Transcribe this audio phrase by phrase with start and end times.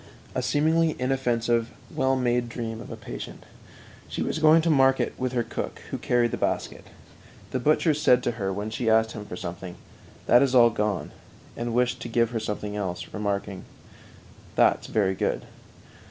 [0.35, 3.45] _A seemingly inoffensive, well made dream of a patient.
[4.07, 6.85] She was going to market with her cook, who carried the basket.
[7.51, 9.75] The butcher said to her when she asked him for something:
[10.25, 11.11] "That is all gone,"
[11.55, 13.65] and wished to give her something else, remarking;
[14.55, 15.45] "That's very good."